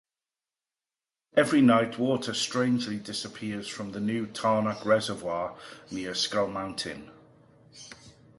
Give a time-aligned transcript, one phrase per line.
[1.37, 5.55] Every night water strangely disappears from the new Tarnack Reservoir
[5.91, 7.11] near Skull Mountain.